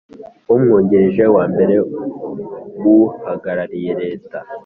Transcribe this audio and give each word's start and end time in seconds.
Umwungirije 0.53 1.23
wa 1.35 1.43
mbere 1.51 1.75
w 2.83 2.85
Uhagarariye 2.97 3.91
leta 4.01 4.37